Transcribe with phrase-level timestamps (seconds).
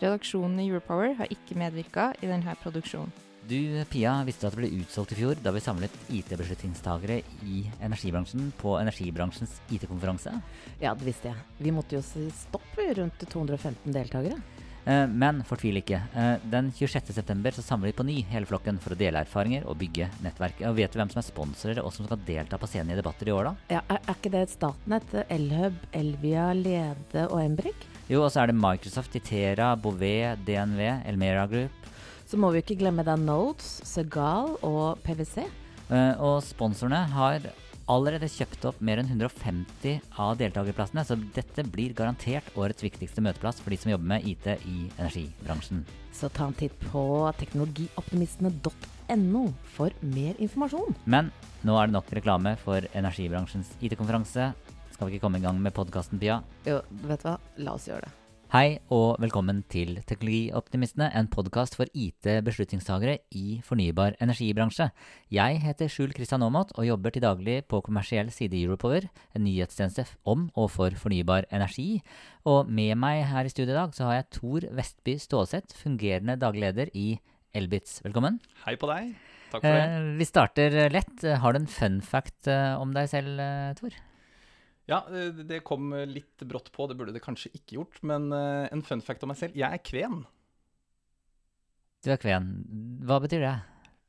[0.00, 3.14] Redaksjonen i Europower har ikke medvirka i denne produksjonen.
[3.46, 8.48] Du, Pia, visste at det ble utsolgt i fjor da vi samlet IT-beslutningstagere i energibransjen
[8.58, 10.32] på energibransjens IT-konferanse?
[10.82, 11.44] Ja, det visste jeg.
[11.62, 14.40] Vi måtte jo si stopp rundt 215 deltakere.
[14.86, 15.98] Eh, men fortvil ikke.
[16.14, 19.78] Eh, den 26.9 så samler vi på ny hele flokken for å dele erfaringer og
[19.78, 20.62] bygge nettverk.
[20.66, 23.30] Og Vet du hvem som er sponsorer og som skal delta på scenen i debatter
[23.30, 23.76] i år, da?
[23.78, 27.86] Ja, er, er ikke det et Statnett, Elhub, Elvia, Lede og Embrik?
[28.06, 31.90] Jo, og så er det Microsoft, Itera, Bouvet, DNV, Elmera Group.
[32.26, 35.48] Så må vi ikke glemme da Nodes, Segal og PwC.
[35.90, 37.48] Uh, og sponsorene har
[37.90, 43.60] allerede kjøpt opp mer enn 150 av deltakerplassene, så dette blir garantert årets viktigste møteplass
[43.62, 45.84] for de som jobber med IT i energibransjen.
[46.14, 49.44] Så ta en titt på teknologioptimistene.no
[49.76, 50.94] for mer informasjon.
[51.06, 51.30] Men
[51.66, 54.44] nå er det nok reklame for energibransjens IT-konferanse.
[54.96, 56.38] Skal vi ikke komme i gang med podkasten, Pia?
[56.64, 58.14] Jo, vet du hva, la oss gjøre det.
[58.54, 64.86] Hei og velkommen til Teknologioptimistene, en podkast for IT-beslutningstagere i fornybar energibransje.
[65.36, 69.44] Jeg heter Skjul Kristian Aamodt og jobber til daglig på kommersiell side i Europower, en
[69.44, 72.00] nyhetstjeneste om og for fornybar energi.
[72.48, 76.40] Og med meg her i studio i dag så har jeg Tor Vestby Stålseth, fungerende
[76.40, 77.10] daglig leder i
[77.52, 78.00] Elbitz.
[78.08, 78.40] Velkommen.
[78.64, 79.12] Hei på deg.
[79.52, 79.86] Takk for det.
[80.00, 81.30] Eh, vi starter lett.
[81.44, 84.04] Har du en fun fact eh, om deg selv, eh, Tor?
[84.86, 88.02] Ja, det kom litt brått på, det burde det kanskje ikke gjort.
[88.06, 89.56] Men eh, en fun fact om meg selv.
[89.58, 90.20] Jeg er kven.
[92.04, 92.52] Du er kven.
[93.06, 93.54] Hva betyr det?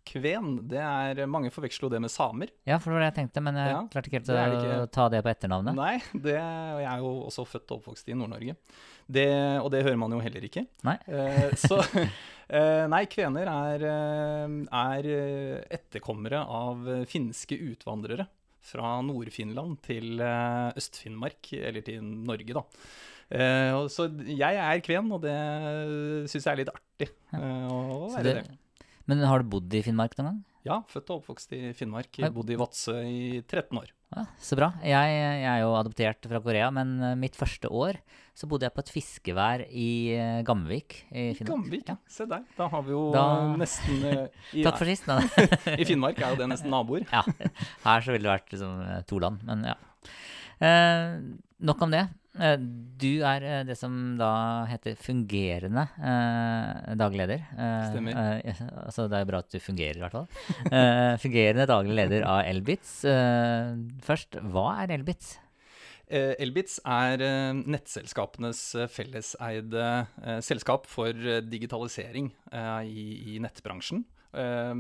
[0.08, 2.52] Kven, det er Mange forveksler jo det med samer.
[2.70, 4.46] Ja, for det var det jeg tenkte, men jeg Ja, klarte ikke helt det å
[4.54, 4.92] det ikke.
[4.96, 5.76] ta det på etternavnet.
[5.76, 8.56] Nei, det, og jeg er jo også født og oppvokst i Nord-Norge.
[9.18, 9.28] Det,
[9.64, 10.64] og det hører man jo heller ikke.
[10.88, 10.96] Nei.
[11.12, 14.56] Eh, så eh, Nei, kvener er, eh,
[14.86, 18.30] er eh, etterkommere av finske utvandrere
[18.68, 22.64] fra Nord-Finland til eh, Øst-Finnmark, eller til Norge, da.
[23.28, 25.36] Eh, så jeg er kven, og det
[26.32, 28.58] syns jeg er litt artig eh, å være det- det.
[29.08, 30.40] Men har du bodd i Finnmark noen gang?
[30.68, 32.20] Ja, født og oppvokst i Finnmark.
[32.36, 33.90] Bodd i Vadsø i 13 år.
[34.16, 34.70] Ja, så bra.
[34.88, 37.98] Jeg, jeg er jo adoptert fra Korea, men eh, mitt første år
[38.38, 41.50] så bodde jeg på et fiskevær i eh, Gamvik i Finnmark.
[41.66, 41.98] Gamvik, Ja.
[42.08, 42.46] se der.
[42.56, 45.10] Da har vi jo Da- nesten eh, i, Takk for sist.
[45.10, 45.18] da.
[45.82, 47.04] I Finnmark er jo det nesten naboer.
[47.18, 47.24] ja,
[47.84, 49.76] her så ville det vært liksom to land, men ja.
[50.64, 51.20] Eh,
[51.68, 52.06] nok om det.
[52.40, 52.58] Eh,
[53.02, 54.30] du er eh, det som da
[54.70, 57.44] heter fungerende eh, daglig leder.
[57.58, 58.20] Eh, Stemmer.
[58.44, 60.30] eh, altså det er bra at du fungerer, i hvert fall.
[60.70, 62.94] Eh, fungerende daglig leder av Elbitz.
[64.08, 65.36] Først, hva er Elbitz?
[66.08, 67.20] Elbitz er
[67.68, 68.62] nettselskapenes
[68.94, 69.88] felleseide
[70.46, 71.12] selskap for
[71.44, 72.30] digitalisering
[72.88, 74.06] i, i nettbransjen.
[74.32, 74.74] Eh,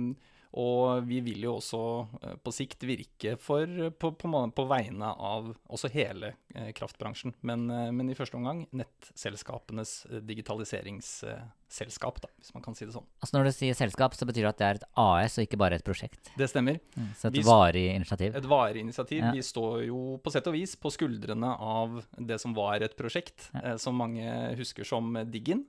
[0.57, 1.79] og vi vil jo også
[2.23, 3.67] eh, på sikt virke for,
[3.99, 7.33] på, på, på vegne av også hele eh, kraftbransjen.
[7.41, 13.05] Men, eh, men i første omgang nettselskapenes digitaliseringsselskap, da, hvis man kan si det sånn.
[13.21, 15.59] Altså Når du sier selskap, så betyr det at det er et AS og ikke
[15.59, 16.31] bare et prosjekt.
[16.39, 16.79] Det stemmer.
[17.19, 18.35] Så et Vi varig initiativ.
[18.39, 19.21] Et varig initiativ.
[19.25, 19.33] Ja.
[19.35, 23.49] Vi står jo på sett og vis på skuldrene av det som var et prosjekt,
[23.57, 23.77] Ja.
[23.77, 24.23] som mange
[24.57, 25.65] husker som Diggin.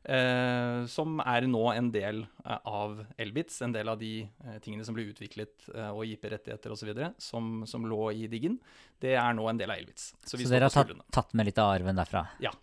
[0.00, 4.84] Eh, som er nå en del eh, av Elbitz, en del av de eh, tingene
[4.86, 8.56] som ble utviklet, eh, og IP-rettigheter osv., som, som lå i diggen.
[9.00, 10.14] Det er nå en del av Elbitz.
[10.24, 12.24] Så Så, dere har tatt, tatt med litt av arven derfra?
[12.40, 12.54] Ja.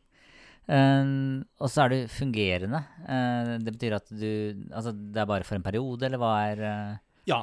[0.67, 2.81] Uh, og så er du fungerende.
[3.07, 6.63] Uh, det betyr at du Altså det er bare for en periode, eller hva er
[6.67, 7.37] uh Ja,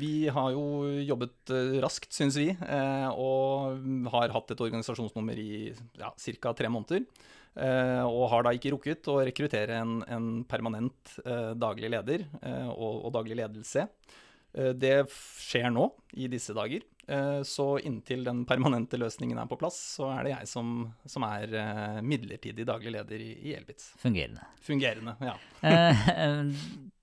[0.00, 1.52] vi har jo jobbet
[1.84, 3.82] raskt, syns vi, og
[4.14, 6.08] har hatt et organisasjonsnummer i ja,
[6.40, 6.54] ca.
[6.56, 7.04] tre måneder.
[7.56, 12.68] Eh, og har da ikke rukket å rekruttere en, en permanent eh, daglig leder eh,
[12.70, 13.88] og, og daglig ledelse.
[14.56, 15.82] Det skjer nå,
[16.16, 16.80] i disse dager.
[17.44, 20.70] Så inntil den permanente løsningen er på plass, så er det jeg som,
[21.04, 21.52] som er
[22.00, 23.90] midlertidig daglig leder i, i Elbitz.
[24.00, 24.48] fungerende?
[24.64, 25.36] Fungerende, ja.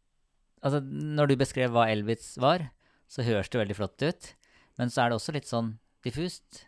[0.63, 2.69] Altså, når du beskrev hva Elbitz var,
[3.11, 4.29] så høres det veldig flott ut.
[4.79, 5.73] Men så er det også litt sånn
[6.05, 6.63] diffust.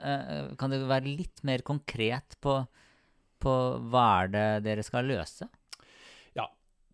[0.00, 2.60] Eh, kan du være litt mer konkret på,
[3.40, 3.52] på
[3.90, 5.48] hva er det dere skal løse?
[6.36, 6.48] Ja,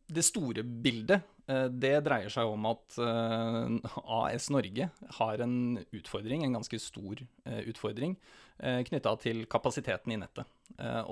[0.07, 4.89] Det store bildet eh, det dreier seg om at eh, AS Norge
[5.19, 8.19] har en utfordring, en ganske stor eh, utfordring,
[8.57, 10.49] knytta til kapasiteten i nettet.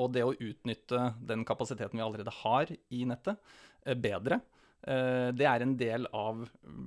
[0.00, 3.36] Og det å utnytte den kapasiteten vi allerede har i nettet,
[4.00, 4.38] bedre,
[4.86, 6.44] det er en del av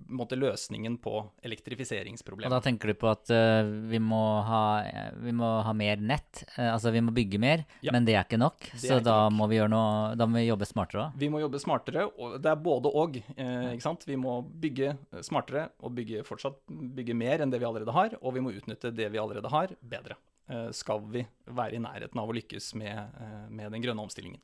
[0.08, 2.52] måte, løsningen på Og elektrifiseringsproblemet.
[2.52, 6.44] da tenker du på at uh, vi, må ha, eh, vi må ha mer nett,
[6.58, 7.92] uh, altså vi må bygge mer, Ja.
[7.96, 8.60] men det er ikke nok.
[8.74, 9.38] Det så da nok.
[9.40, 11.18] må vi gjøre noe, da må vi jobbe smartere òg.
[11.18, 13.20] Vi må jobbe smartere, og det er både og.
[13.38, 13.98] Uh.
[14.08, 14.96] Vi må bygge
[15.26, 18.94] smartere og bygge fortsatt bygge mer enn det vi allerede har, og vi må utnytte
[18.94, 20.18] det vi allerede har, bedre.
[20.48, 24.40] Eh, skal vi være i nærheten av å lykkes med, eh, med den grønne omstillingen.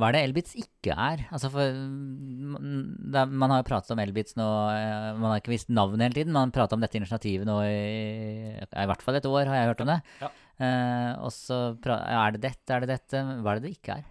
[0.00, 1.26] Hva er det Elbitz ikke er?
[1.28, 5.52] Altså for, mm, er, man har jo pratet om Elbitz nå, eh, man har ikke
[5.52, 6.32] visst navnet hele tiden.
[6.32, 9.70] Man har pratet om dette initiativet nå i, i hvert fall et år, har jeg
[9.74, 9.98] hørt om det.
[10.22, 10.30] Ja.
[10.60, 13.24] Eh, og så er det dette, er det dette?
[13.44, 14.08] Hva er det det ikke er?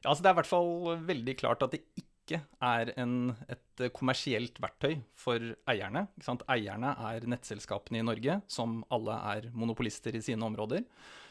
[0.00, 0.72] Ja, altså det er i hvert fall
[1.12, 3.14] veldig klart at det ikke er en,
[3.52, 6.06] et kommersielt verktøy for eierne.
[6.48, 10.86] Eierne er nettselskapene i Norge, som alle er monopolister i sine områder.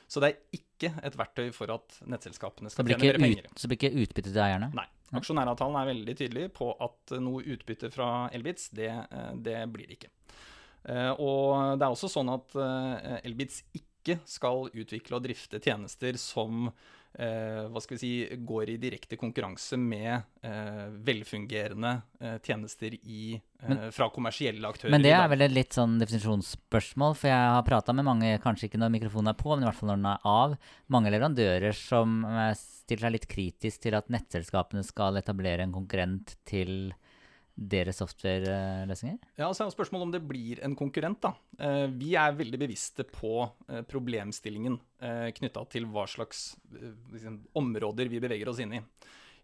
[0.09, 3.50] Så det er ikke et verktøy for at nettselskapene skal tjene mer penger.
[3.51, 4.71] ut, så blir ikke utbytte til eierne?
[4.77, 4.88] Nei.
[5.19, 9.89] Aksjonæravtalen er veldig tydelig på at eh, noe utbytte fra Elbitz, det, eh, det blir
[9.89, 10.11] det ikke.
[10.85, 16.17] Eh, Og det er også sånn at Elbitz Elbits ikke skal utvikle og drifte tjenester
[16.19, 20.11] som eh, hva skal vi si, går i direkte konkurranse med
[20.45, 24.94] eh, velfungerende eh, tjenester i, eh, fra kommersielle aktører.
[24.94, 28.69] Men det er vel et litt sånn definisjonsspørsmål, for jeg har prata med mange, kanskje
[28.69, 30.57] ikke når mikrofonen er på, men i hvert fall når den er av,
[30.95, 36.38] mange leverandører som eh, stiller seg litt kritisk til at nettselskapene skal etablere en konkurrent
[36.50, 36.91] til
[37.59, 39.19] deres softwareløsninger?
[39.39, 41.19] Ja, så er det spørsmålet om det blir en konkurrent.
[41.21, 41.33] da.
[41.59, 48.09] Eh, Vi er veldig bevisste på eh, problemstillingen knytta til hva slags eh, liksom, områder
[48.11, 48.81] vi beveger oss inn i.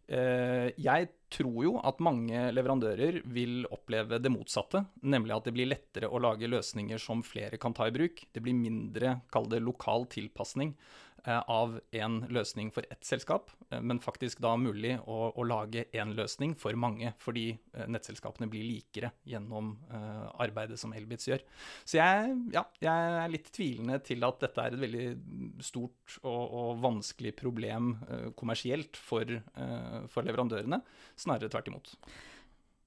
[0.08, 5.72] Eh, Jeg tror jo at mange leverandører vil oppleve det motsatte, nemlig at det blir
[5.72, 8.22] lettere å lage løsninger som flere kan ta i bruk.
[8.32, 13.82] Det blir mindre, kall det lokal tilpasning eh, av en løsning for ett selskap, eh,
[13.82, 18.66] men faktisk da mulig å, å lage én løsning for mange, fordi eh, nettselskapene blir
[18.68, 21.46] likere gjennom eh, arbeidet som Elbitz gjør.
[21.84, 25.08] Så jeg, ja, jeg er litt tvilende til at dette er et veldig
[25.66, 30.82] stort og, og vanskelig problem eh, kommersielt for, eh, for leverandørene,
[31.20, 31.96] snarere tvert imot.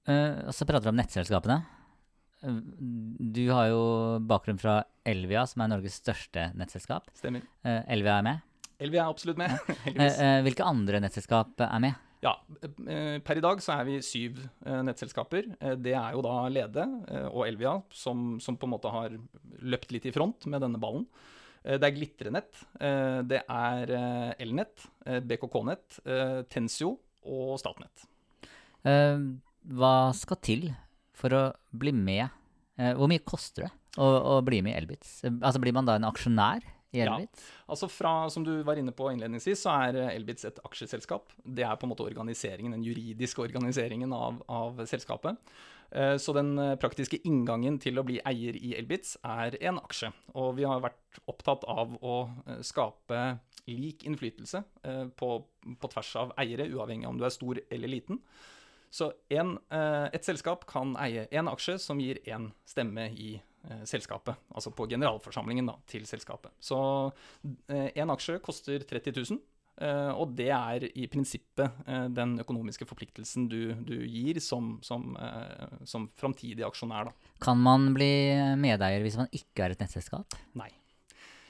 [0.09, 1.59] Uh, og så prater vi om nettselskapene.
[2.39, 3.81] Du har jo
[4.23, 7.09] bakgrunn fra Elvia, som er Norges største nettselskap.
[7.17, 7.43] Stemmer.
[7.67, 8.45] Eh, Elvia er med.
[8.79, 9.51] Elvia er absolutt med,
[9.89, 12.05] Eh, eh, Hvilke andre nettselskap er med?
[12.23, 12.33] Ja,
[13.23, 15.45] per i dag så er vi syv nettselskaper.
[15.79, 16.83] Det er jo da Lede
[17.29, 19.15] og Elvia som, som på en måte har
[19.63, 21.05] løpt litt i front med denne ballen.
[21.63, 22.59] Det er Glitrenett,
[23.23, 23.93] det er
[24.35, 26.01] Elnett, BKK-nett,
[26.51, 26.91] Tensio
[27.23, 28.03] og Statnett.
[28.83, 30.67] Hva skal til
[31.19, 31.43] for å
[31.75, 32.29] bli med?
[32.79, 34.07] Eh, Hvor mye koster det å,
[34.37, 35.17] å bli med i Elbits?
[35.27, 36.63] Eh, Altså Blir man da en aksjonær
[36.95, 37.19] i Ja.
[37.69, 41.29] Altså fra, Som du var inne på innledningsvis, så er Elbitz et aksjeselskap.
[41.45, 45.37] Det er på en måte organiseringen, den juridiske organiseringen av, av selskapet.
[45.91, 50.09] Eh, Så den eh, praktiske inngangen til å bli eier i Elbitz er en aksje.
[50.33, 52.15] Og vi har vært opptatt av å
[52.47, 53.21] eh, skape
[53.69, 55.29] lik innflytelse eh, på,
[55.81, 58.17] på tvers av eiere, uavhengig av om du er stor eller liten.
[58.89, 63.83] Så en, eh, et selskap kan eie én aksje som gir én stemme i eh,
[63.85, 64.35] selskapet.
[64.55, 66.51] Altså på generalforsamlingen da, til selskapet.
[66.59, 66.79] Så
[67.69, 69.39] én aksje koster 30 000.
[69.79, 75.13] eh, og det er i prinsippet eh, den økonomiske forpliktelsen du, du gir som, som,
[75.15, 77.11] eh, som framtidig aksjonær.
[77.11, 77.31] Da.
[77.45, 78.11] Kan man bli
[78.59, 80.35] medeier hvis man ikke er et nettselskap?
[80.59, 80.71] Nei.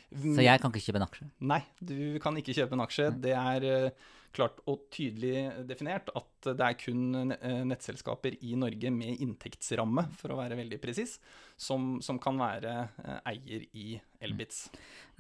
[0.10, 1.28] Så jeg kan ikke kjøpe en aksje?
[1.52, 3.10] Nei, du kan ikke kjøpe en aksje.
[3.22, 8.92] Det er eh, klart og tydelig definert at det er kun eh, nettselskaper i Norge
[8.94, 11.18] med inntektsramme, for å være veldig presis,
[11.60, 13.88] som, som kan være eh, eier i
[14.26, 14.68] Elbits.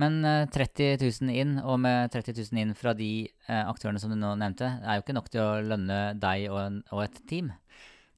[0.01, 4.13] Men eh, 30 000 inn, og med 30 000 inn fra de eh, aktørene som
[4.13, 7.53] du nå nevnte, er jo ikke nok til å lønne deg og, og et team.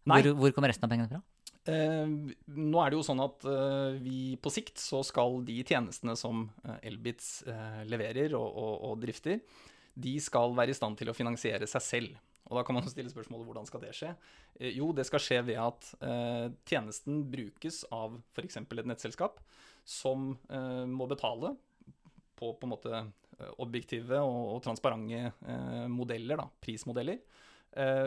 [0.10, 0.22] Nei.
[0.22, 1.22] Hvor, hvor kommer resten av pengene fra?
[1.70, 2.08] Eh,
[2.58, 6.48] nå er det jo sånn at eh, vi på sikt så skal de tjenestene som
[6.66, 9.44] eh, Elbits eh, leverer og, og, og drifter,
[9.94, 12.18] de skal være i stand til å finansiere seg selv.
[12.50, 14.16] Og da kan man stille spørsmålet hvordan skal det skje?
[14.74, 15.86] Jo, det skal skje ved at
[16.68, 18.58] tjenesten brukes av f.eks.
[18.60, 19.38] et nettselskap
[19.88, 20.34] som
[20.92, 21.54] må betale
[22.36, 23.04] på på en måte
[23.64, 27.22] objektive og, og transparente modeller, da, prismodeller,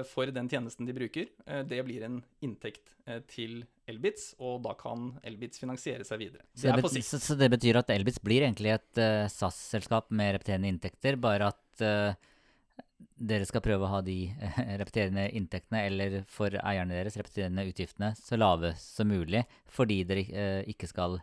[0.05, 1.27] for den tjenesten de bruker.
[1.47, 6.45] Eh, det blir en inntekt eh, til Elbits, og da kan Elbits finansiere seg videre.
[6.55, 10.35] Så Det det, så, så det betyr at Elbits blir egentlig et eh, SAS-selskap med
[10.39, 12.15] repeterende inntekter, bare at eh,
[13.17, 18.13] dere skal prøve å ha de eh, repeterende inntektene, eller for eierne deres repeterende utgiftene,
[18.21, 21.21] så lave som mulig, fordi dere eh, ikke skal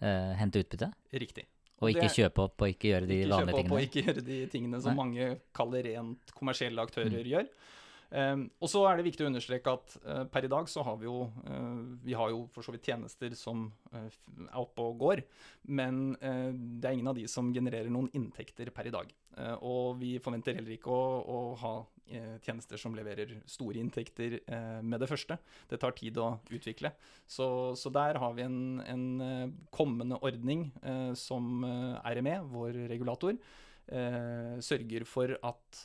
[0.00, 0.92] eh, hente utbytte?
[1.12, 1.48] Riktig.
[1.82, 3.74] Og ikke det- kjøpe opp og ikke gjøre de ikke vanlige kjøpe opp tingene.
[3.74, 5.00] og ikke gjøre de tingene som Nei.
[5.02, 7.30] mange kaller rent kommersielle aktører Mm.
[7.32, 7.48] gjør.
[8.12, 10.98] Um, og så er det viktig å understreke at eh, per i dag så har
[11.00, 14.10] vi jo eh, Vi har jo for så vidt tjenester som eh,
[14.50, 15.22] er oppe og går,
[15.72, 19.10] men det er ingen av de som genererer noen inntekter per i dag.
[19.64, 21.72] Og vi forventer heller ikke å, å ha
[22.44, 24.36] tjenester som leverer store inntekter
[24.84, 25.38] med det første.
[25.70, 26.92] Det tar tid å utvikle.
[27.24, 27.46] Så,
[27.78, 30.66] så der har vi en, en kommende ordning
[31.18, 33.38] som RME, vår regulator,
[33.88, 35.84] sørger for at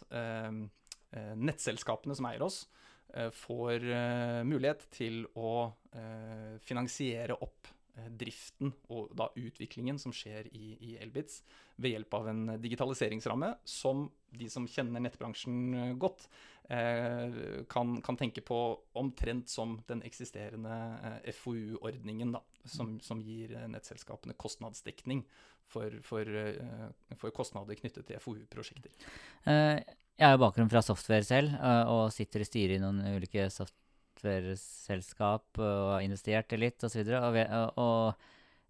[1.12, 2.66] nettselskapene som eier oss,
[3.14, 10.16] eh, får eh, mulighet til å eh, finansiere opp eh, driften og da utviklingen som
[10.16, 11.42] skjer i, i Elbits
[11.78, 16.28] ved hjelp av en digitaliseringsramme som de som kjenner nettbransjen eh, godt,
[16.70, 18.60] eh, kan, kan tenke på
[19.00, 20.78] omtrent som den eksisterende
[21.24, 22.36] eh, FoU-ordningen,
[22.66, 25.24] som, som gir eh, nettselskapene kostnadsdekning
[25.68, 28.94] for, for, eh, for kostnader knyttet til FoU-prosjekter.
[29.48, 29.80] Eh,
[30.18, 31.54] jeg har jo bakgrunn fra software selv,
[31.94, 37.02] og sitter i styret i noen ulike softwareselskap og har investert litt osv.
[37.06, 38.14] Og, og, og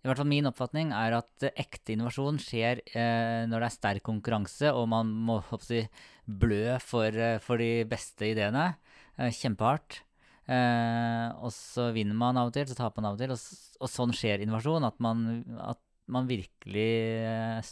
[0.04, 4.04] i hvert fall min oppfatning er at ekte innovasjon skjer eh, når det er sterk
[4.06, 5.82] konkurranse, og man må si,
[6.24, 8.70] blø for, for de beste ideene.
[9.18, 10.04] Eh, kjempehardt.
[10.48, 13.34] Eh, og så vinner man av og til, så taper man av og til.
[13.34, 15.26] Og, og sånn skjer innovasjon, at man,
[15.66, 15.82] at
[16.14, 16.92] man virkelig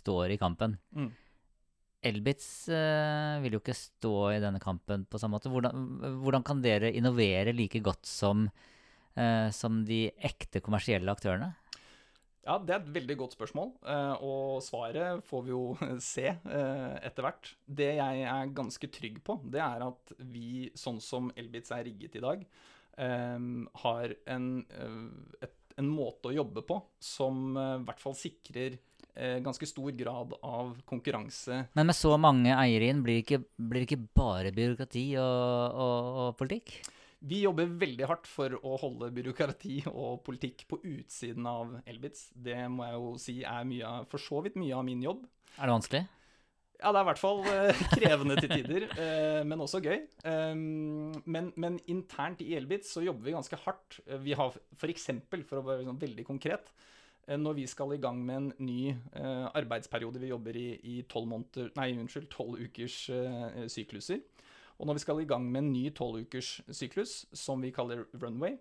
[0.02, 0.76] står i kampen.
[0.98, 1.12] Mm.
[2.06, 5.52] Elbits eh, vil jo ikke stå i denne kampen på samme måte.
[5.52, 8.46] Hvordan, hvordan kan dere innovere like godt som,
[9.18, 11.54] eh, som de ekte kommersielle aktørene?
[12.46, 15.64] Ja, det er et veldig godt spørsmål, eh, og svaret får vi jo
[16.14, 17.50] se eh, etter hvert.
[17.66, 22.20] Det jeg er ganske trygg på, det er at vi, sånn som Elbitz er rigget
[22.20, 22.44] i dag,
[23.02, 23.48] eh,
[23.82, 24.52] har en,
[25.42, 28.78] et, en måte å jobbe på som i hvert fall sikrer
[29.16, 33.84] ganske stor grad av konkurranse Men med så mange eiere inn, blir det ikke, blir
[33.84, 36.74] det ikke bare byråkrati og, og, og politikk?
[37.26, 42.28] Vi jobber veldig hardt for å holde byråkrati og politikk på utsiden av Elbitz.
[42.36, 45.24] Det må jeg jo si er mye for så vidt mye av min jobb.
[45.56, 46.04] Er det vanskelig?
[46.76, 50.02] Ja, det er i hvert fall eh, krevende til tider, eh, men også gøy.
[50.28, 54.02] Um, men, men internt i Elbitz så jobber vi ganske hardt.
[54.06, 56.92] Eh, Vi har f.eks., for, for å være sånn veldig konkret, eh,
[57.28, 61.72] når vi skal i gang med en ny eh, arbeidsperiode, vi jobber i, tolv måneder,
[61.78, 64.22] nei, unnskyld, 12 ukers eh, sykluser,
[64.78, 68.06] og når vi skal i gang med en ny 12 ukers syklus, som vi kaller
[68.22, 68.58] runway,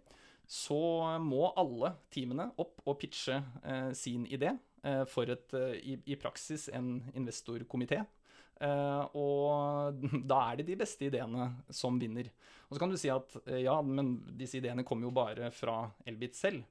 [0.47, 0.79] så
[1.25, 4.53] må alle teamene opp og pitche eh, sin idé
[4.85, 8.03] eh, for et, eh, i, i praksis en investorkomité.
[8.63, 12.31] Eh, og da er det de beste ideene som vinner.
[12.69, 15.81] Og så kan du si at eh, ja, men disse ideene kommer jo bare fra
[16.07, 16.63] Elbit selv.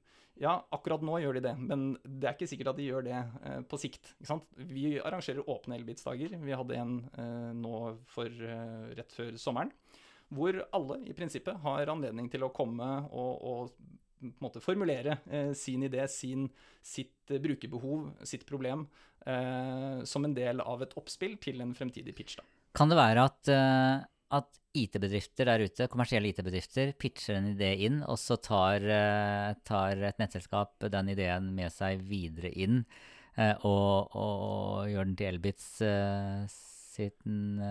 [0.42, 3.16] Ja, akkurat nå gjør de det, men det er ikke sikkert at de gjør det
[3.16, 4.14] eh, på sikt.
[4.58, 6.34] Vi arrangerer åpne Elbits-dager.
[6.42, 9.70] Vi hadde en eh, nå for eh, rett før sommeren,
[10.34, 15.84] hvor alle i prinsippet har anledning til å komme og, og måte formulere eh, sin
[15.86, 16.48] idé, sin,
[16.82, 18.86] sitt eh, brukerbehov, sitt problem,
[19.26, 22.38] eh, som en del av et oppspill til en fremtidig pitch.
[22.40, 22.46] Da.
[22.74, 24.04] Kan det være at, eh,
[24.38, 30.02] at IT-bedrifter der ute, kommersielle IT-bedrifter, pitcher en idé inn, og så tar, eh, tar
[30.10, 32.82] et nettselskap den ideen med seg videre inn,
[33.38, 37.62] eh, og, og gjør den til Elbits eh, sin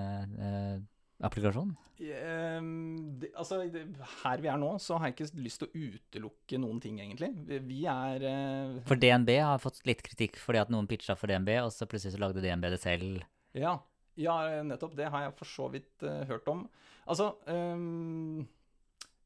[1.24, 1.76] applikasjon?
[2.04, 3.84] Det, altså, det,
[4.24, 7.30] her vi er nå, så har jeg ikke lyst til å utelukke noen ting, egentlig.
[7.68, 11.72] Vi- er For DNB har fått litt kritikk fordi at noen pitcha for DNB, og
[11.72, 13.24] så plutselig så lagde DNB det selv.
[13.56, 13.78] Ja,
[14.20, 14.96] ja, nettopp.
[14.98, 16.66] Det har jeg for så vidt uh, hørt om.
[17.10, 18.44] Altså um,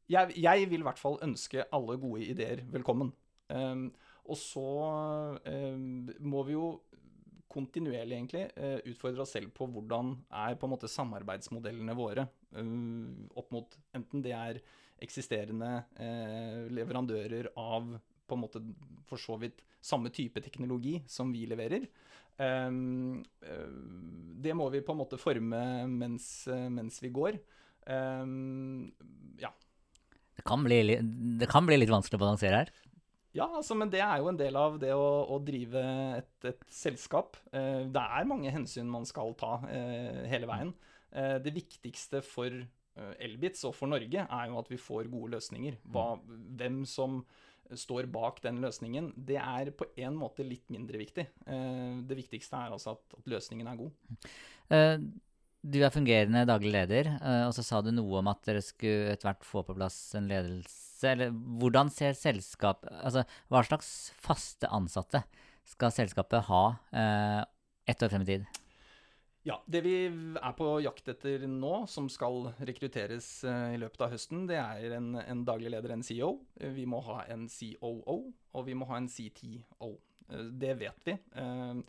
[0.09, 3.11] jeg, jeg vil i hvert fall ønske alle gode ideer velkommen.
[3.51, 3.89] Um,
[4.27, 4.67] og så
[5.43, 6.71] um, må vi jo
[7.51, 10.15] kontinuerlig egentlig uh, utfordre oss selv på hvordan
[10.45, 12.27] er på en måte samarbeidsmodellene våre
[12.59, 14.59] ehm, opp mot enten det er
[14.99, 15.69] eksisterende
[16.73, 17.91] leverandører av
[18.27, 18.61] på en måte
[19.07, 21.87] for så vidt samme type teknologi som vi leverer.
[22.43, 23.69] Ehm, eh,
[24.43, 27.39] det må vi på en måte forme mens, eh, mens vi går.
[27.87, 28.91] Ehm,
[29.41, 29.51] ja.
[30.37, 30.99] Det kan, bli, li-
[31.39, 32.71] det kan bli litt vanskelig å balansere her.
[33.33, 35.81] ja, altså, men det er jo en del av det å, å drive
[36.17, 37.37] et, et selskap.
[37.51, 40.73] Eh, det er mange hensyn man skal ta hele veien.
[41.17, 42.51] Det viktigste for
[43.23, 45.77] Elbits og for Norge er jo at vi får gode løsninger.
[45.93, 46.17] Hva,
[46.59, 47.21] hvem som
[47.75, 51.25] står bak den løsningen, det er på en måte litt mindre viktig.
[51.47, 54.27] Eh, det viktigste er altså at, at løsningen er god.
[54.71, 54.99] Eh,
[55.67, 59.11] Du er fungerende daglig leder, eh, og så sa du noe om at dere skulle
[59.11, 61.01] etter hvert få på plass en ledelse.
[61.09, 65.23] Eller hvordan ser selskap Altså, hva slags faste ansatte
[65.67, 66.61] skal selskapet ha
[67.85, 68.47] ett år frem i tid?
[69.47, 74.11] Ja, Det vi er på jakt etter nå, som skal rekrutteres eh, i løpet av
[74.11, 76.33] høsten, det er en, en daglig leder, en CEO.
[76.75, 79.93] Vi må ha en COO, og vi må ha en CTO.
[80.27, 81.79] Eh, det vet vi, eh,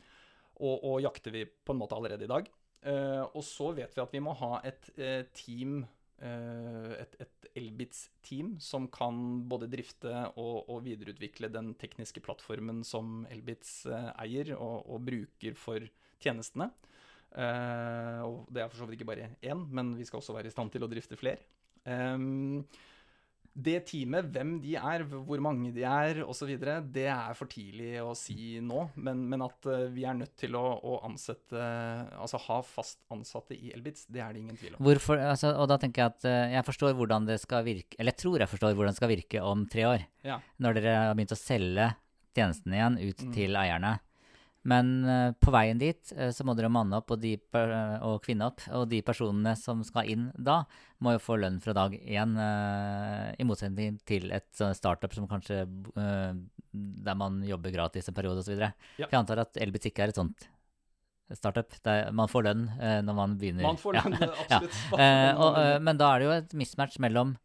[0.63, 2.47] og, og jakter vi på en måte allerede i dag.
[2.87, 5.81] Eh, og så vet vi at vi må ha et eh, team
[6.23, 9.19] eh, et, et Elbits-team som kan
[9.51, 13.81] både drifte og, og, videreutvikle den tekniske plattformen som Elbits
[14.15, 15.91] eier og, og bruker for
[16.23, 16.71] tjenestene.
[17.37, 20.51] Uh, og det er for så vidt ikke bare én, men vi skal også være
[20.51, 21.43] i stand til å drifte flere.
[23.59, 26.51] Det teamet, hvem de er, hvor mange de er osv.,
[26.95, 28.85] det er for tidlig å si nå.
[29.03, 33.57] Men, men at uh, vi er nødt til å, å, ansette Altså ha fast ansatte
[33.57, 34.83] i Elbitz, det er det ingen tvil om.
[34.87, 38.15] Hvorfor, altså, og da tenker jeg at uh, jeg forstår hvordan det skal virke Eller
[38.15, 40.07] jeg tror jeg forstår hvordan det skal virke om tre år.
[40.29, 40.39] Ja.
[40.63, 41.89] Når dere har begynt å selge
[42.39, 43.33] tjenestene igjen ut Mm.
[43.35, 43.97] til eierne.
[44.69, 47.37] Men eh, på veien dit eh, så må dere manne opp og, de,
[48.05, 48.61] og kvinne opp.
[48.77, 50.59] Og de personene som skal inn da,
[51.05, 52.35] må jo få lønn fra dag én.
[52.37, 56.37] eh, I motsetning til et startup som kanskje eh,
[57.09, 58.59] der man jobber gratis en periode osv.
[58.61, 58.73] Ja.
[59.07, 60.49] Jeg antar at Elbit ikke er et sånt
[61.37, 61.73] startup.
[61.85, 63.65] Der man får lønn eh, når man begynner.
[63.71, 64.05] Man får Ja.
[64.05, 64.79] lønn, absolutt.
[64.93, 65.35] Ja.
[65.37, 67.37] og, eh, men da er det jo et mismatch mellom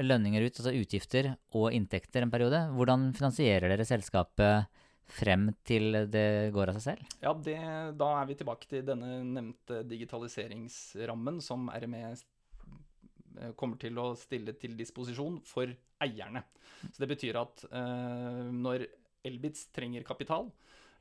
[0.00, 2.60] lønninger ut, altså utgifter, og inntekter en periode.
[2.76, 4.68] Hvordan finansierer dere selskapet
[5.12, 7.14] frem til det går av seg selv?
[7.22, 7.58] Ja, det,
[8.00, 14.56] da er vi tilbake til denne nevnte digitaliseringsrammen som RME eh, kommer til å stille
[14.60, 16.44] til disposisjon for eierne.
[16.88, 18.86] Så det betyr at eh, når
[19.26, 20.48] Elbitz trenger kapital,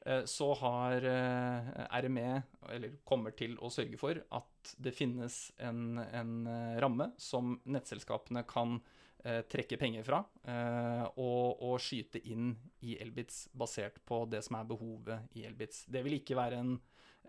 [0.06, 1.74] eh, så har eh,
[2.04, 2.30] RME,
[2.76, 8.44] eller kommer til å sørge for at det finnes en, en eh, ramme som nettselskapene
[8.50, 8.99] kan eh,
[9.52, 12.54] trekke penger fra eh, og, og skyte inn
[12.88, 15.84] i Elbits basert på det som er behovet i Elbits.
[15.92, 16.78] Det vil ikke være en,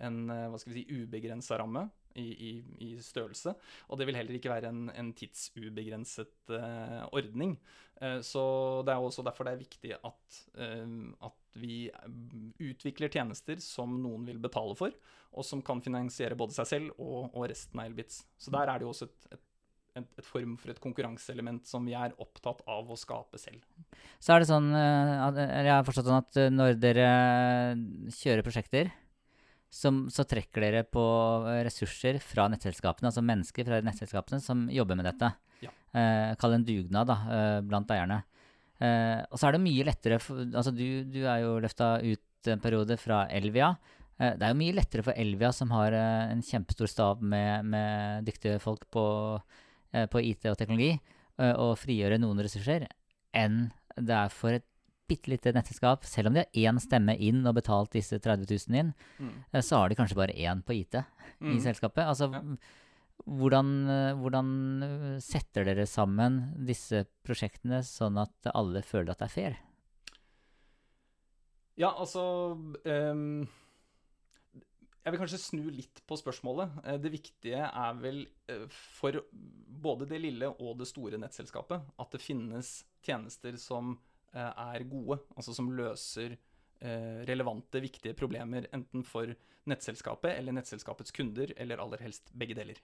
[0.07, 2.53] en eh, hva skal vi si, ubegrensa ramme i, i,
[2.87, 3.55] i størrelse,
[3.89, 7.53] og det vil heller ikke være en, en tidsubegrenset uh, ordning.
[8.01, 8.43] Uh, så
[8.87, 11.85] det er også derfor det er viktig at, uh, at vi
[12.63, 14.95] utvikler tjenester som noen vil betale for,
[15.31, 18.25] og som kan finansiere både seg selv og, og resten av Elbits.
[18.39, 19.47] Så der er det jo også et, et
[19.99, 23.63] et, et form for et konkurranseelement som vi er opptatt av å skape selv.
[24.23, 27.11] Så er det sånn, eh, jeg har forstått sånn at eh, når dere
[28.15, 28.93] kjører prosjekter,
[29.71, 31.05] som, så trekker dere på
[31.47, 35.31] eh, ressurser fra nettselskapene, altså mennesker fra nettselskapene som jobber med dette.
[35.63, 35.71] Ja.
[35.95, 38.23] Eh, Kall det en dugnad da, eh, blant eierne.
[38.81, 42.51] Eh, og så er det mye lettere for, altså du, du er jo løfta ut
[42.51, 43.75] en periode fra Elvia.
[44.21, 48.59] Det er jo mye lettere for Elvia, som har en kjempestor stab med, med dyktige
[48.61, 49.05] folk på,
[49.93, 51.01] på IT og teknologi,
[51.39, 52.85] og frigjøre noen ressurser,
[53.35, 54.65] enn det er for et
[55.11, 56.05] bitte lite nettselskap.
[56.07, 59.33] Selv om de har én stemme inn og betalt disse 30 000 inn, Mm.
[59.53, 61.05] eh, så har de kanskje bare én på IT i
[61.43, 61.59] Mm.
[61.61, 62.07] selskapet.
[62.07, 62.41] Altså, Ja.
[63.27, 69.25] hvordan, eh, hvordan eh, setter dere sammen disse prosjektene sånn at alle føler at det
[69.25, 69.57] er fair?
[71.77, 73.49] Ja, altså ehm,
[75.01, 76.77] Jeg vil kanskje snu litt på spørsmålet.
[76.85, 79.17] Eh, Det viktige er vel eh, for
[79.81, 82.73] både det lille og det store nettselskapet at det finnes
[83.07, 83.95] tjenester som
[84.35, 86.39] eh, er gode, altså som løser
[86.81, 89.29] relevante, viktige problemer enten for
[89.69, 92.79] nettselskapet eller nettselskapets kunder, eller aller helst begge deler.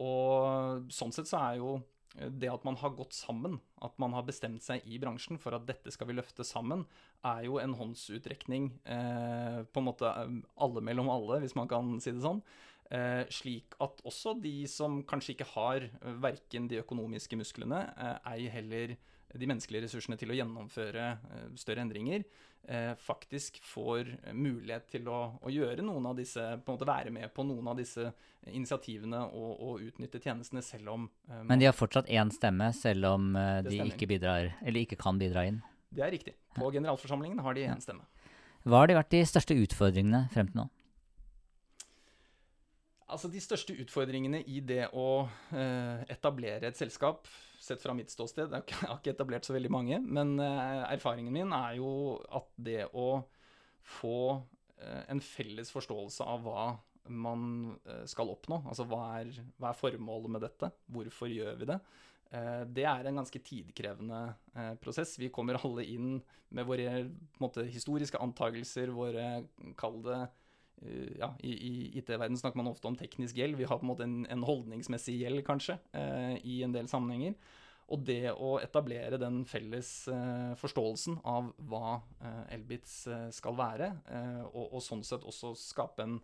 [0.00, 1.74] Og sånn sett så er jo
[2.14, 5.66] det at man har gått sammen, at man har bestemt seg i bransjen for at
[5.68, 6.82] dette skal vi løfte sammen,
[7.26, 11.94] er jo en håndsutrekning eh, på en måte eh, alle mellom alle, hvis man kan
[12.02, 12.42] si det sånn.
[12.90, 18.48] Eh, slik at også de som kanskje ikke har eh, verken de økonomiske musklene, eh,
[18.50, 18.96] heller
[19.32, 22.24] de menneskelige ressursene til å gjennomføre eh, større endringer,
[22.68, 27.14] eh, faktisk får mulighet til å, å gjøre noen av disse, på en måte være
[27.14, 28.10] med på noen av disse
[28.48, 33.12] initiativene og, og utnytte tjenestene, selv om eh, Men de har fortsatt én stemme, selv
[33.12, 35.60] om eh, de ikke bidrar, eller ikke kan bidra inn.
[35.90, 36.36] Det er riktig.
[36.56, 38.06] På generalforsamlingen har de én stemme.
[38.66, 40.68] Hva har de vært de største utfordringene frem til nå?
[43.10, 47.26] Altså De største utfordringene i det å eh, etablere et selskap,
[47.60, 51.52] sett fra mitt ståsted Jeg har ikke- etablert så veldig mange, men eh, erfaringen min
[51.56, 51.90] er jo
[52.32, 53.22] at det å
[54.00, 54.14] få
[54.80, 56.64] eh, en felles forståelse av hva
[57.10, 61.70] man eh, skal oppnå, altså hva er, hva er formålet med dette, hvorfor gjør vi
[61.74, 61.80] det,
[62.70, 64.18] det er en ganske tidkrevende
[64.78, 65.16] prosess.
[65.18, 66.12] Vi kommer alle inn
[66.54, 67.00] med våre
[67.42, 69.24] måte, historiske antagelser, våre
[69.80, 70.20] Kall det
[71.18, 73.58] ja, I, i IT-verdenen snakker man ofte om teknisk gjeld.
[73.58, 77.36] Vi har på en måte en, en holdningsmessig gjeld, kanskje, eh, i en del sammenhenger.
[77.90, 83.90] Og det å etablere den felles eh, forståelsen av hva eh, Elbits eh, skal være,
[84.06, 86.20] eh, og, og, sånn sett også skape en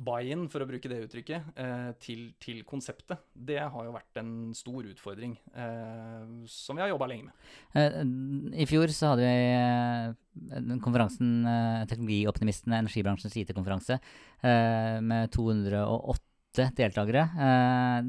[0.00, 4.32] buy-in, for å bruke det uttrykket, eh, til, til, konseptet, det har jo vært en
[4.56, 8.54] stor utfordring eh, som vi har jobba lenge med.
[8.56, 11.44] I fjor så hadde vi konferansen
[11.90, 13.98] Teknologioptimistene, energibransjens IT-konferanse,
[14.40, 17.26] med 208 deltakere,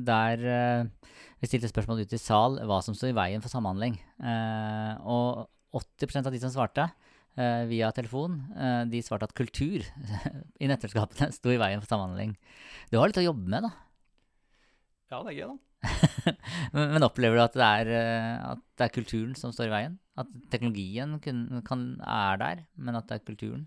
[0.06, 0.46] der
[1.42, 3.96] vi stilte spørsmål ut i sal hva som står i veien for samhandling.
[4.22, 7.11] Eh, og 80 av de som svarte eh,
[7.70, 9.86] via telefon, eh, de svarte at kultur
[10.62, 12.36] i nettselskapene sto i veien for samhandling.
[12.92, 13.72] Du har litt å jobbe med, da?
[15.12, 15.60] Ja, det er gøy, da.
[16.76, 17.92] men, men, opplever du at det, er,
[18.52, 19.96] at det, er, kulturen som står i veien?
[20.20, 23.66] At teknologien kun, kan, er der, men at det er kulturen?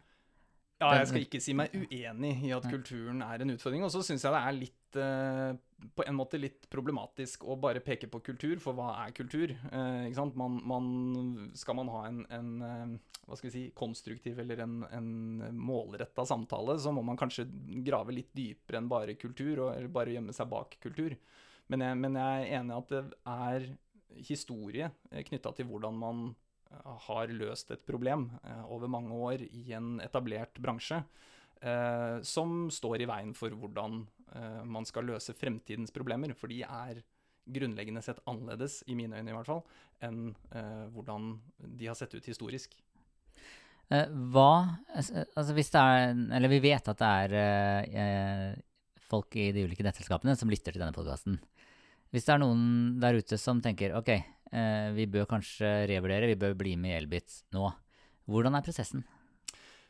[0.83, 3.85] Ja, jeg skal ikke si meg uenig i at kulturen er en utfordring.
[3.87, 5.55] Og så syns jeg det er litt uh,
[5.95, 9.53] på en måte litt problematisk å bare peke på kultur, for hva er kultur?
[9.53, 10.39] Eh, ikke sant?
[10.41, 10.87] Man, man,
[11.59, 15.11] skal man ha en, en uh, hva skal vi si, konstruktiv eller en, en
[15.57, 17.47] målretta samtale, så må man kanskje
[17.85, 21.17] grave litt dypere enn bare kultur, og, eller bare gjemme seg bak kultur.
[21.73, 23.05] Men jeg, men jeg er enig i at det
[23.35, 23.69] er
[24.25, 26.27] historie knytta til hvordan man
[27.09, 31.01] har løst et problem eh, over mange år i en etablert bransje,
[31.61, 34.24] eh, som står i veien for hvordan eh,
[34.65, 36.33] man skal løse fremtidens problemer.
[36.35, 37.03] For de er
[37.45, 39.61] grunnleggende sett annerledes, i mine øyne i hvert fall,
[40.03, 40.33] enn
[40.95, 42.73] hvordan de har sett ut historisk.
[43.91, 44.49] Hva
[44.97, 47.11] Altså hvis det er Eller vi vet at det
[48.01, 48.57] er
[49.11, 51.37] folk i de ulike nettselskapene som lytter til denne podkasten.
[52.09, 54.15] Hvis det er noen der ute som tenker ok,
[54.55, 57.67] Eh, vi bør kanskje revurdere, vi bør bli med i Elbit nå.
[58.31, 59.03] Hvordan er prosessen?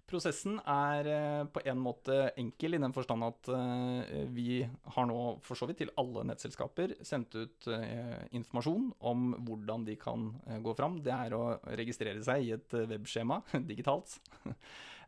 [0.05, 4.61] Prosessen er eh, på en måte enkel i den forstand at eh, vi
[4.97, 7.69] har nå for så vidt til alle nettselskaper sendt ut
[8.37, 10.33] informasjon om hvordan de kan
[10.65, 10.99] gå fram.
[11.05, 11.45] Det er å
[11.81, 13.41] registrere seg i et webskjema
[13.71, 14.19] digitalt.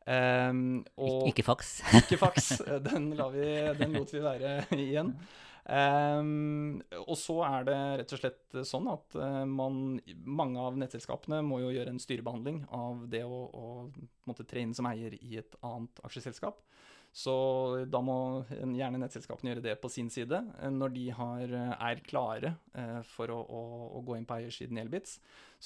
[0.07, 1.81] Um, og, ikke faks.
[1.99, 2.61] ikke faks.
[2.87, 5.11] Den, vi, den, lot vi være igjen.
[5.67, 11.41] Um, og så er det rett og slett sånn at uh, man, mange av nettselskapene
[11.43, 15.59] må jo gjøre en styrebehandling av det å, å tre inn som eier i et
[15.67, 16.63] annet aksjeselskap.
[17.17, 17.33] Så
[17.89, 20.37] da må gjerne nettselskapene gjøre det på sin side.
[20.61, 23.63] Eh, når de har, eh, er klare eh, for å, å,
[23.97, 25.17] å, gå inn på eiersiden i Elbits,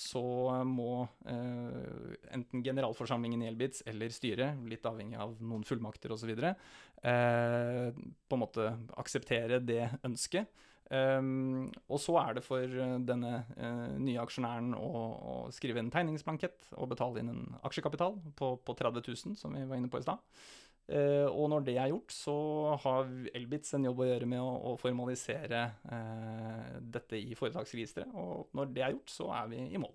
[0.01, 0.23] så
[0.67, 8.01] må eh, enten generalforsamlingen i Elbitz eller styret, litt avhengig av noen fullmakter osv., eh,
[8.01, 10.49] på en måte akseptere det ønsket.
[10.91, 12.73] Um, og så er det for
[13.07, 18.49] denne uh, nye aksjonæren å, å, skrive en tegningsblankett og betale inn en aksjekapital på,
[18.67, 20.19] på 30 000, som vi var inne på i stad.
[20.91, 22.37] Uh, og når det er gjort, så
[22.83, 28.11] har Elbitz en jobb å gjøre med å, å formalisere eh, dette i foretaksregisteret.
[28.19, 29.93] Og når det er gjort, så er vi i mål.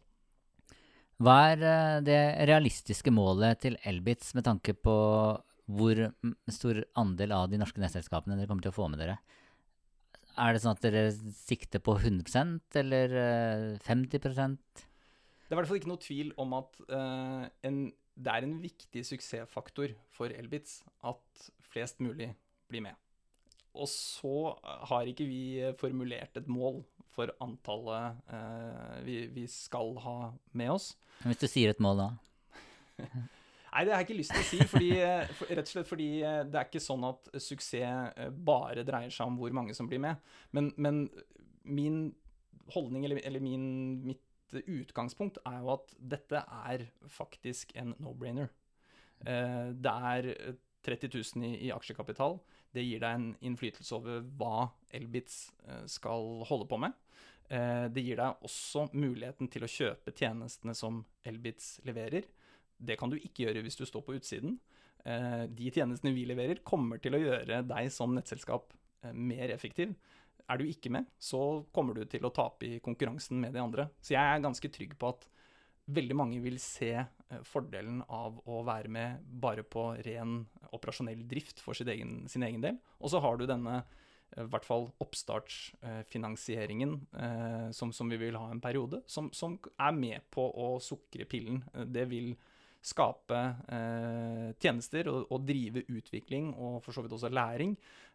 [1.20, 4.96] Hva er uh, det realistiske målet til Elbitz med tanke på
[5.66, 6.00] hvor
[6.54, 9.18] stor andel av de norske nettselskapene dere kommer til å få med dere?
[10.40, 13.20] Er det sånn at dere sikter på 100% eller
[13.84, 14.84] 50% Det
[15.48, 17.80] er i hvert fall ikke noe tvil om at en
[18.16, 22.32] det er en viktig suksessfaktor for Elbitz at flest mulig
[22.72, 22.96] blir med.
[23.76, 26.80] Og så har ikke vi formulert et mål
[27.16, 30.18] for antallet eh, vi, vi, skal ha
[30.56, 30.94] med oss.
[31.24, 32.10] Hvis du sier et mål, da?
[33.76, 34.60] Nei, det har jeg ikke lyst til å si.
[34.72, 34.92] Fordi,
[35.36, 39.12] for, rett og slett fordi eh, det er ikke sånn at suksess eh, bare dreier
[39.12, 40.24] seg om hvor mange som blir med.
[40.56, 41.06] Men, men
[41.68, 42.06] min
[42.72, 43.66] holdning, eller, eller min,
[44.08, 48.52] mitt utgangspunkt er jo at dette er faktisk en no-brainer.
[49.26, 50.30] Eh, det er
[50.86, 52.38] 30 000 i, i, aksjekapital.
[52.76, 56.96] Det gir deg en innflytelse over hva Elbits eh, skal holde på med.
[57.50, 62.28] Eh, det gir deg også muligheten til å kjøpe tjenestene som Elbitz leverer.
[62.78, 64.60] Det kan du ikke gjøre hvis du står på utsiden.
[65.06, 68.72] De tjenestene vi leverer, kommer til å gjøre deg som nettselskap
[69.14, 69.92] mer effektiv
[70.46, 73.88] er du ikke med, så kommer du til å tape i konkurransen med de andre.
[74.02, 75.26] Så jeg er ganske trygg på at
[75.86, 80.40] veldig mange vil se eh, fordelen av å være med bare på ren
[80.74, 82.78] operasjonell drift for sin egen, sin egen del.
[83.00, 88.40] Og så har du denne eh, i hvert fall oppstartsfinansieringen eh, som, som, vi vil
[88.40, 91.64] ha en periode, som, som, er med på å sukre pillen.
[91.86, 92.36] Det vil
[92.86, 93.40] skape
[94.62, 97.72] tjenester og, og, drive utvikling og for så vidt også læring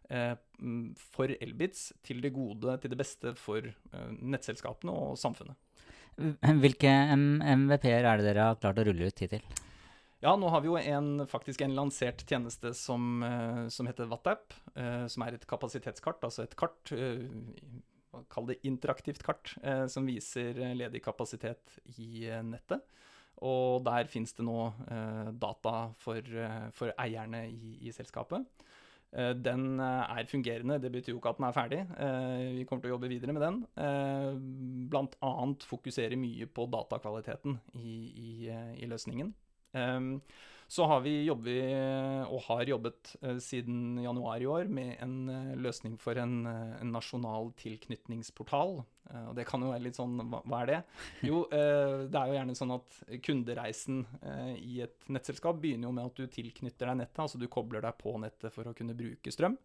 [0.09, 5.55] for Elbits til det gode, til det beste for eh, nettselskapene og samfunnet.
[6.61, 9.45] Hvilke MVP-er er det dere har klart å rulle ut hittil?
[10.21, 14.53] Ja, nå har vi jo en, faktisk en lansert tjeneste som, eh, som heter WattApp.
[14.75, 16.21] eh, som er et kapasitetskart.
[16.23, 17.25] Altså et kart, eh,
[18.29, 22.85] kall det interaktivt kart eh, som viser eh, ledig kapasitet i eh, nettet.
[23.41, 28.45] Og der finnes det nå eh, data for, eh, for eierne i, i selskapet.
[29.11, 31.81] Eh, den er fungerende, det betyr jo ikke at den er ferdig.
[32.59, 33.59] Vi kommer til å jobbe videre med den.
[34.95, 38.31] Annet fokusere mye på datakvaliteten i, i,
[38.81, 39.33] i løsningen.
[40.71, 45.49] Så har vi jobbet, og har jobbet eh, siden januar i år, med en eh,
[45.59, 48.77] løsning for en, eh, en nasjonal tilknytningsportal.
[49.11, 50.77] Og det kan jo være litt sånn Hva er det?
[51.27, 54.05] Jo, det er jo gjerne sånn at kundereisen
[54.55, 57.97] i et nettselskap begynner jo med at du tilknytter deg nettet, altså du kobler deg
[57.99, 59.57] på nettet for å kunne bruke strøm.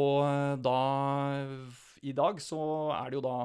[0.00, 0.24] Og
[0.64, 0.78] da
[2.00, 2.62] I dag så
[2.96, 3.36] er det jo da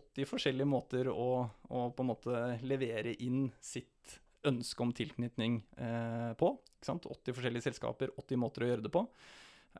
[0.00, 3.97] 80 forskjellige måter å, å på en måte levere inn sitt
[4.46, 6.54] ønske om tilknytning eh, på.
[6.86, 9.04] 80 forskjellige selskaper, 80 måter å gjøre det på.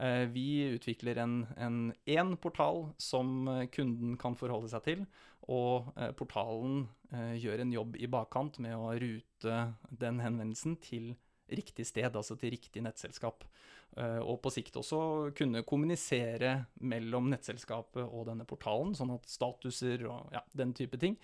[0.01, 5.07] Eh, vi utvikler en, én portal som eh, kunden kan forholde seg til.
[5.49, 11.15] Og eh, portalen eh, gjør en jobb i bakkant med å rute den henvendelsen til
[11.49, 13.47] riktig sted, altså til riktig nettselskap.
[13.97, 15.01] Eh, og på sikt også
[15.39, 21.17] kunne kommunisere mellom nettselskapet og denne portalen, sånn at statuser og ja, den type ting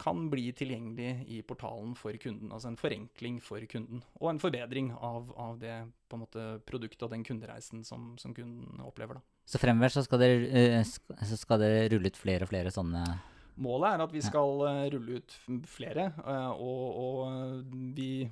[0.00, 2.48] kan bli tilgjengelig i portalen for kunden.
[2.48, 5.74] Altså en forenkling for kunden, og en forbedring av, av det
[6.08, 9.18] på en måte, produktet og den kundereisen som, som kunden opplever.
[9.18, 9.36] Da.
[9.46, 13.06] Så fremover så skal, dere, eh, så skal dere rulle ut flere og flere sånne
[13.56, 14.50] Målet er at vi skal.
[14.68, 15.36] Eh, rulle ut
[15.70, 16.10] flere,
[16.60, 18.26] og, og, vi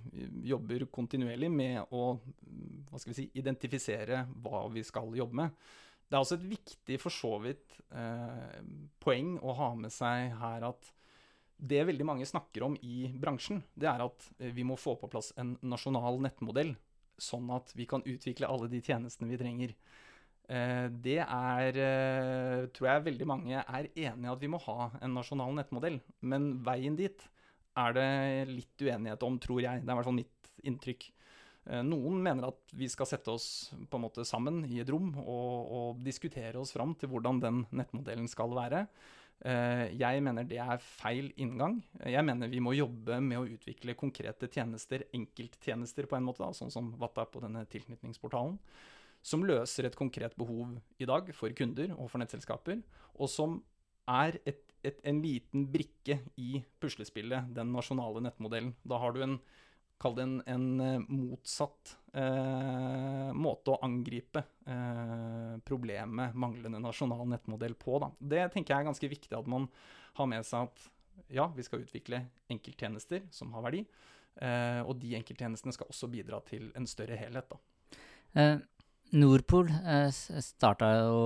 [0.44, 2.18] jobber kontinuerlig med å
[2.90, 5.56] hva skal vi si, identifisere hva vi skal jobbe med.
[6.04, 8.60] Det er også et viktig for så vidt eh,
[9.02, 10.92] poeng å ha med seg her at
[11.64, 15.10] det veldig mange snakker om i bransjen, det er at eh, vi må få på
[15.12, 16.74] plass en nasjonal nettmodell,
[17.20, 19.74] sånn at vi kan utvikle alle de tjenestene vi trenger.
[20.44, 24.90] Eh, det er eh, Tror jeg veldig mange er enig i at vi må ha
[25.00, 26.00] en nasjonal nettmodell.
[26.20, 27.28] Men veien dit
[27.80, 28.08] er det
[28.50, 29.82] litt uenighet om, tror jeg.
[29.82, 31.10] Det er i hvert fall mitt inntrykk.
[31.64, 35.70] Noen mener at vi skal sette oss på en måte sammen i et rom og,
[35.78, 38.82] og diskutere oss fram til hvordan den nettmodellen skal være.
[39.44, 41.76] Eh, jeg mener det er feil inngang.
[42.00, 46.56] Jeg mener vi må jobbe med å utvikle konkrete tjenester, enkelttjenester på en måte, da,
[46.56, 48.56] sånn som WhatsApp og denne tilknytningsportalen,
[49.24, 52.80] som løser et konkret behov i dag for kunder og for nettselskaper,
[53.20, 53.58] og som
[54.08, 58.72] er et, et, en liten brikke i puslespillet, den nasjonale nettmodellen.
[58.84, 59.38] Da har du en
[60.02, 67.76] Kall det en, en eh, motsatt eh, måte å angripe eh, problemet manglende nasjonal nettmodell
[67.78, 68.00] på.
[68.02, 68.10] Da.
[68.18, 69.68] Det tenker jeg er ganske viktig at man
[70.18, 70.90] har med seg at
[71.34, 73.84] ja, vi skal utvikle enkelttjenester som har verdi.
[74.42, 77.54] Eh, og de enkelttjenestene skal også bidra til en større helhet.
[77.54, 78.00] Da.
[78.40, 78.56] Eh,
[79.14, 81.20] Nordpol eh, starta jo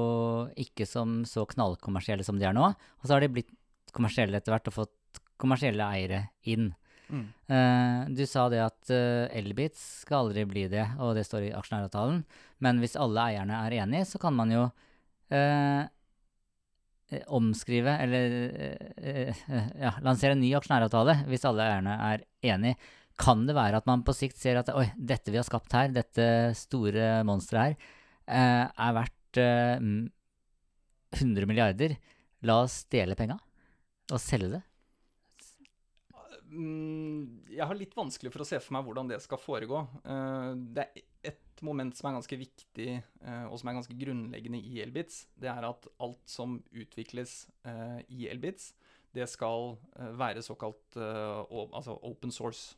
[0.61, 2.69] ikke som så knallkommersielle som de er nå.
[2.69, 3.55] Og så har de blitt
[3.97, 6.73] kommersielle etter hvert og fått kommersielle eiere inn.
[7.09, 7.29] Mm.
[7.49, 11.55] Uh, du sa det at uh, Elbits skal aldri bli det, og det står i
[11.57, 12.21] aksjonæravtalen.
[12.65, 15.83] Men hvis alle eierne er enige, så kan man jo uh,
[17.33, 18.25] omskrive, eller
[19.81, 22.19] ja, lansere en ny aksjonæravtale hvis alle eierne er
[22.53, 22.77] enige.
[23.19, 25.89] Kan det være at man på sikt ser at oi, dette vi har skapt her,
[25.95, 26.27] dette
[26.59, 27.81] store monsteret
[28.29, 31.97] her, er verdt 100 milliarder?
[32.45, 33.41] La oss dele penga
[34.13, 34.68] og selge det?
[36.49, 39.83] Mm, jeg har litt vanskelig for å se for meg hvordan det skal foregå.
[40.01, 44.61] Eh, det er et moment som er ganske viktig, eh, og som er ganske grunnleggende
[44.65, 45.27] i Elbits.
[45.37, 48.73] Det er at alt som utvikles eh, i Elbits,
[49.17, 49.73] det skal
[50.21, 52.77] være såkalt altså open source.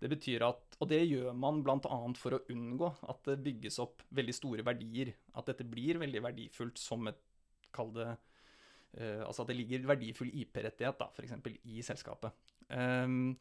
[0.00, 1.98] Det betyr at, Og det gjør man bl.a.
[2.16, 5.12] for å unngå at det bygges opp veldig store verdier.
[5.36, 7.20] At dette blir veldig verdifullt som et
[7.76, 8.08] Kall det
[8.96, 11.34] Altså at det ligger verdifull IP-rettighet, da, f.eks.
[11.68, 12.32] i selskapet.
[12.72, 13.36] Um,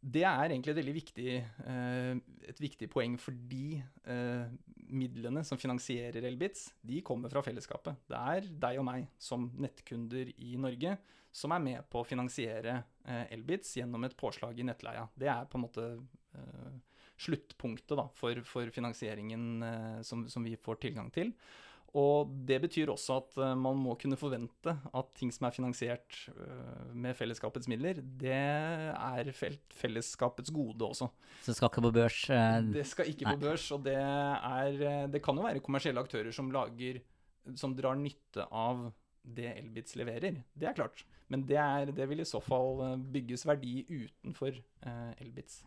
[0.00, 1.32] det er egentlig et veldig viktig,
[1.66, 2.16] uh,
[2.48, 4.48] et viktig poeng fordi uh,
[4.90, 8.06] midlene som finansierer Elbits, de kommer fra fellesskapet.
[8.08, 10.96] Det er deg og meg som nettkunder i Norge
[11.30, 15.04] som er med på å finansiere uh, Elbits gjennom et påslag i nettleia.
[15.14, 15.90] Det er på en måte
[17.20, 19.60] sluttpunktet da, for, for finansieringen
[20.06, 21.34] som, som, vi får tilgang til.
[21.98, 26.18] Og det betyr også at uh, man må kunne forvente at ting som er finansiert
[26.30, 31.10] uh, med fellesskapets midler, det er fellesskapets gode også.
[31.40, 32.20] Så det skal ikke på børs?
[32.30, 33.34] Uh, det skal ikke nei.
[33.34, 37.00] på børs, og det er Det kan jo være kommersielle aktører som lager
[37.56, 40.38] Som drar nytte av det Elbits leverer.
[40.54, 41.04] Det er klart.
[41.28, 44.54] Men det, er, det vil i så fall bygges verdi utenfor
[45.20, 45.60] Elbits.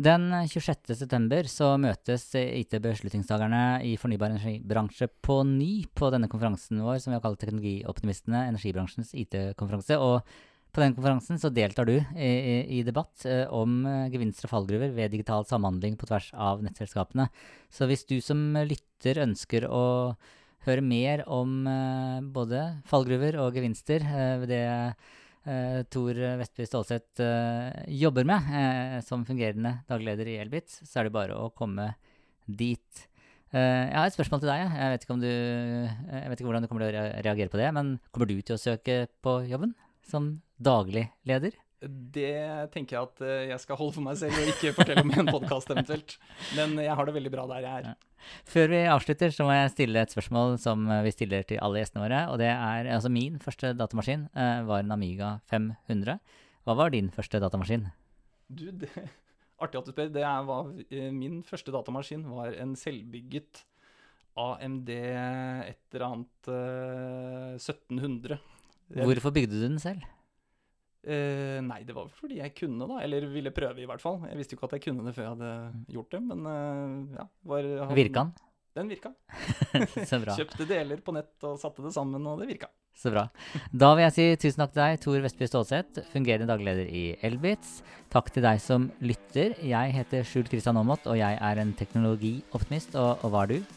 [0.00, 7.12] Den 26.9 så møtes IT-beslutningstakerne i fornybar energibransje på ny på denne konferansen vår som
[7.12, 9.98] vi har kalt Teknologioptimistene, energibransjens IT-konferanse.
[10.00, 10.24] Og
[10.72, 14.54] på den konferansen så deltar du i, i, i debatt eh, om eh, gevinster og
[14.54, 17.28] fallgruver ved digital samhandling på tvers av nettselskapene.
[17.68, 19.86] Så hvis du som lytter ønsker å
[20.64, 24.06] høre mer om eh, både fallgruver og gevinster
[24.40, 24.66] ved det
[25.48, 31.08] uh, Tor Vestby Stålseth uh, jobber med uh, som fungerende dagleder i Elbit, så er
[31.08, 31.92] det bare å komme
[32.50, 33.06] dit.
[33.52, 34.62] jeg har et spørsmål til deg.
[34.74, 37.92] Jeg vet, du, jeg vet ikke hvordan du kommer til å reagere på det, men
[38.10, 39.76] kommer du til å søke på jobben
[40.06, 41.54] som daglig leder?
[41.80, 43.22] Det tenker jeg at
[43.54, 46.16] jeg skal holde for meg selv, og ikke fortelle om i en podkast eventuelt.
[46.58, 47.94] Men jeg har det veldig bra der jeg er.
[48.48, 52.04] Før vi avslutter, så må jeg stille et spørsmål som vi stiller til alle gjestene
[52.04, 52.20] våre.
[52.32, 56.20] Og det er altså min første datamaskin uh, var en Amiga 500.
[56.68, 57.88] Hva var din første datamaskin?
[58.50, 58.90] Du, det,
[59.62, 60.12] artig at du spør.
[60.12, 63.64] Det er, var, eh, min første datamaskin var en selvbygget
[64.40, 68.38] AMD et eller annet uh, 1700.
[69.00, 70.04] Hvorfor bygde du den selv?
[71.00, 73.00] Uh, nei, det var fordi jeg kunne, da.
[73.04, 74.20] Eller ville prøve, i hvert fall.
[74.28, 77.16] Jeg visste jo ikke at jeg kunne det før jeg hadde gjort det, men uh,
[77.16, 77.26] ja.
[77.52, 78.34] Var, hadde, virka den?
[78.76, 79.14] Den virka.
[80.10, 80.36] Så bra.
[80.36, 82.70] Kjøpte deler på nett og satte det sammen, og det virka.
[83.00, 83.24] Så bra.
[83.72, 87.80] Da vil jeg si tusen takk til deg, Tor Vestby Stålseth, fungerende dagleder i Elbitz.
[88.12, 89.56] Takk til deg som lytter.
[89.64, 92.98] Jeg heter Skjult Kristian Aamodt, og jeg er en teknologioptimist.
[93.00, 93.76] Og, og hva er du?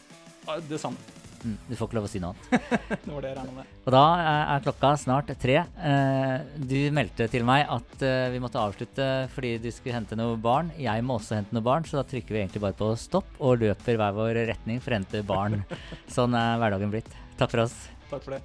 [0.68, 1.23] Det samme.
[1.44, 2.70] Mm, du får ikke lov å si noe annet.
[3.04, 3.72] det var det jeg regna med.
[3.84, 5.58] Og da er klokka snart tre.
[5.90, 10.38] Eh, du meldte til meg at eh, vi måtte avslutte fordi du skulle hente noe
[10.40, 10.72] barn.
[10.80, 13.60] Jeg må også hente noe barn, så da trykker vi egentlig bare på stopp og
[13.62, 15.60] løper hver vår retning for å hente barn.
[16.16, 17.12] Sånn er hverdagen blitt.
[17.36, 17.78] Takk for oss.
[18.08, 18.44] Takk for det.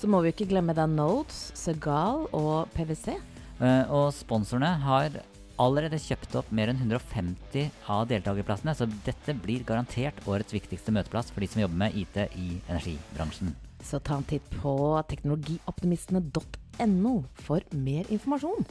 [0.00, 3.18] Så må vi ikke glemme da Notes, Segal og PwC.
[3.60, 5.12] Uh, og sponsorene har
[5.60, 11.28] allerede kjøpt opp mer enn 150 av deltakerplassene, så dette blir garantert årets viktigste møteplass
[11.28, 13.52] for de som jobber med IT i energibransjen.
[13.84, 14.72] Så ta en titt på
[15.12, 18.64] teknologioptimistene.no for mer informasjon.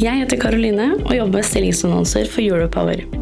[0.00, 3.21] Jeg heter Karoline og jobber med stillingsannonser for Europower.